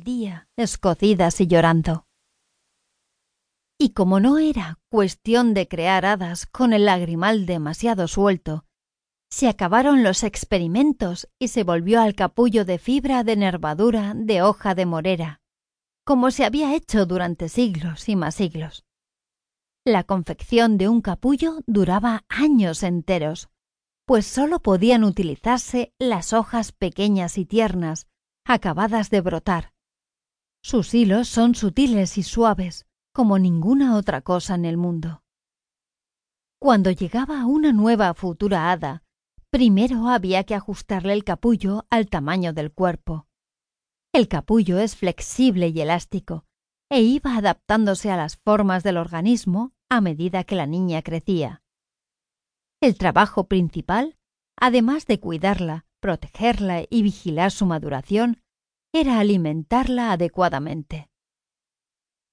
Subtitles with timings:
[0.00, 2.06] día, escocidas y llorando.
[3.78, 8.64] Y como no era cuestión de crear hadas con el lagrimal demasiado suelto,
[9.30, 14.74] se acabaron los experimentos y se volvió al capullo de fibra de nervadura de hoja
[14.74, 15.40] de morera,
[16.04, 18.84] como se había hecho durante siglos y más siglos.
[19.84, 23.48] La confección de un capullo duraba años enteros,
[24.06, 28.06] pues sólo podían utilizarse las hojas pequeñas y tiernas,
[28.44, 29.72] acabadas de brotar.
[30.68, 35.22] Sus hilos son sutiles y suaves, como ninguna otra cosa en el mundo.
[36.60, 39.02] Cuando llegaba una nueva futura hada,
[39.48, 43.26] primero había que ajustarle el capullo al tamaño del cuerpo.
[44.12, 46.44] El capullo es flexible y elástico,
[46.90, 51.62] e iba adaptándose a las formas del organismo a medida que la niña crecía.
[52.82, 54.18] El trabajo principal,
[54.54, 58.42] además de cuidarla, protegerla y vigilar su maduración,
[58.92, 61.10] era alimentarla adecuadamente.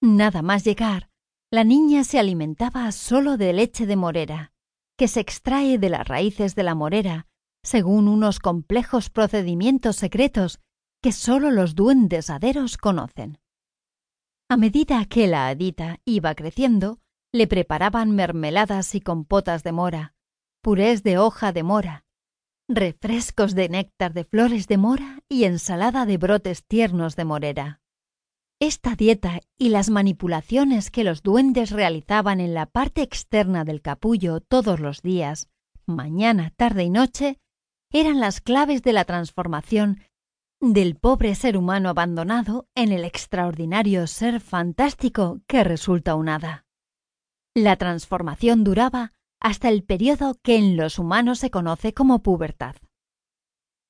[0.00, 1.10] Nada más llegar,
[1.50, 4.52] la niña se alimentaba solo de leche de morera,
[4.96, 7.26] que se extrae de las raíces de la morera,
[7.62, 10.60] según unos complejos procedimientos secretos
[11.02, 13.38] que sólo los duendes haderos conocen.
[14.48, 17.00] A medida que la hadita iba creciendo,
[17.32, 20.14] le preparaban mermeladas y compotas de mora,
[20.62, 22.03] purés de hoja de mora,
[22.68, 27.80] refrescos de néctar de flores de mora y ensalada de brotes tiernos de morera.
[28.60, 34.40] Esta dieta y las manipulaciones que los duendes realizaban en la parte externa del capullo
[34.40, 35.48] todos los días,
[35.86, 37.38] mañana, tarde y noche,
[37.92, 40.00] eran las claves de la transformación
[40.60, 46.64] del pobre ser humano abandonado en el extraordinario ser fantástico que resulta un hada.
[47.54, 49.12] La transformación duraba
[49.44, 52.76] hasta el periodo que en los humanos se conoce como pubertad.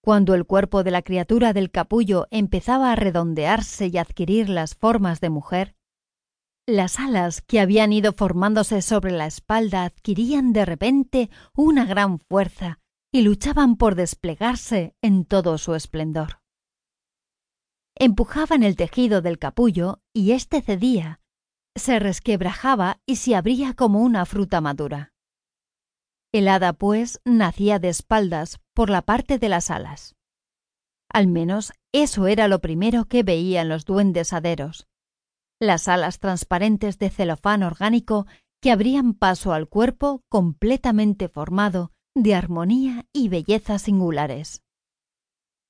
[0.02, 5.20] Cuando el cuerpo de la criatura del capullo empezaba a redondearse y adquirir las formas
[5.20, 5.76] de mujer,
[6.66, 12.80] las alas que habían ido formándose sobre la espalda adquirían de repente una gran fuerza
[13.12, 16.40] y luchaban por desplegarse en todo su esplendor
[17.96, 21.20] empujaban el tejido del capullo y éste cedía,
[21.76, 25.13] se resquebrajaba y se abría como una fruta madura.
[26.34, 30.16] El hada, pues, nacía de espaldas por la parte de las alas.
[31.08, 34.88] Al menos eso era lo primero que veían los duendes haderos.
[35.60, 38.26] Las alas transparentes de celofán orgánico
[38.60, 44.64] que abrían paso al cuerpo completamente formado de armonía y belleza singulares.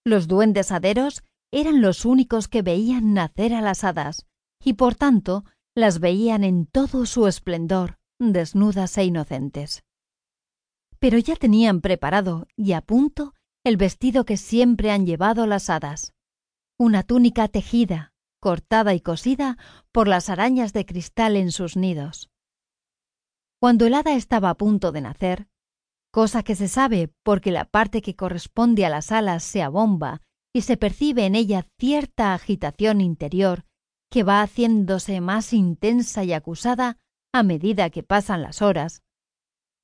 [0.03, 4.25] Los duendes haderos eran los únicos que veían nacer a las hadas,
[4.65, 5.45] y por tanto
[5.77, 9.85] las veían en todo su esplendor, desnudas e inocentes.
[11.05, 16.15] Pero ya tenían preparado y a punto el vestido que siempre han llevado las hadas,
[16.79, 19.59] una túnica tejida, cortada y cosida
[19.93, 22.31] por las arañas de cristal en sus nidos.
[23.61, 25.47] Cuando el hada estaba a punto de nacer,
[26.11, 30.23] cosa que se sabe porque la parte que corresponde a las alas se abomba
[30.55, 33.67] y se percibe en ella cierta agitación interior
[34.11, 36.97] que va haciéndose más intensa y acusada
[37.35, 39.04] a medida que pasan las horas,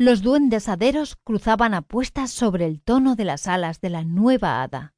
[0.00, 4.94] los duendes haderos cruzaban apuestas sobre el tono de las alas de la nueva hada.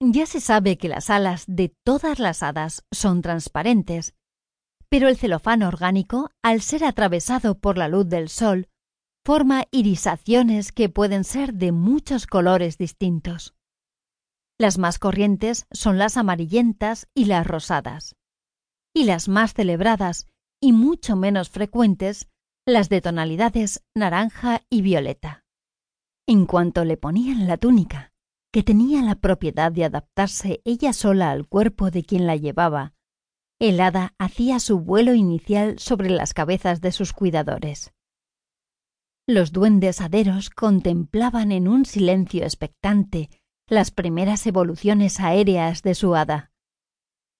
[0.00, 4.14] Ya se sabe que las alas de todas las hadas son transparentes,
[4.88, 8.70] pero el celofán orgánico, al ser atravesado por la luz del sol,
[9.26, 13.54] forma irisaciones que pueden ser de muchos colores distintos.
[14.58, 18.16] Las más corrientes son las amarillentas y las rosadas.
[18.94, 20.28] Y las más celebradas
[20.62, 22.30] y mucho menos frecuentes,
[22.68, 25.44] las de tonalidades naranja y violeta.
[26.26, 28.12] En cuanto le ponían la túnica,
[28.52, 32.92] que tenía la propiedad de adaptarse ella sola al cuerpo de quien la llevaba,
[33.58, 37.94] el hada hacía su vuelo inicial sobre las cabezas de sus cuidadores.
[39.26, 43.30] Los duendes haderos contemplaban en un silencio expectante
[43.66, 46.52] las primeras evoluciones aéreas de su hada.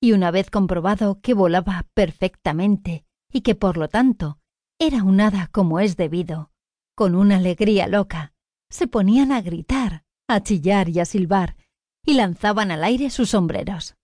[0.00, 4.37] Y una vez comprobado que volaba perfectamente y que por lo tanto
[4.78, 6.50] era un hada como es debido,
[6.94, 8.32] con una alegría loca,
[8.70, 11.56] se ponían a gritar, a chillar y a silbar,
[12.04, 13.96] y lanzaban al aire sus sombreros.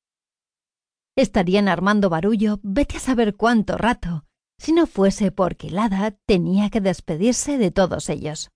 [1.17, 4.25] Estarían armando barullo vete a saber cuánto rato,
[4.59, 8.51] si no fuese porque el hada tenía que despedirse de todos ellos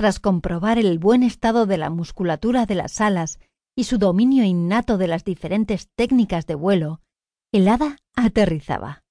[0.00, 3.38] tras comprobar el buen estado de la musculatura de las alas
[3.76, 7.02] y su dominio innato de las diferentes técnicas de vuelo,
[7.52, 9.02] el hada aterrizaba.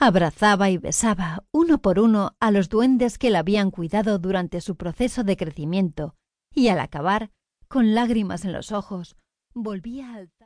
[0.00, 4.76] Abrazaba y besaba uno por uno a los duendes que la habían cuidado durante su
[4.76, 6.14] proceso de crecimiento
[6.54, 7.32] y al acabar,
[7.66, 9.16] con lágrimas en los ojos,
[9.54, 10.34] volvía a alzar.